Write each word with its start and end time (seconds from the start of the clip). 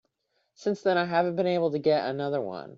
Since 0.55 0.81
then 0.81 0.97
I 0.97 1.05
haven't 1.05 1.35
been 1.35 1.45
able 1.45 1.69
to 1.69 1.77
get 1.77 2.09
another 2.09 2.41
one. 2.41 2.69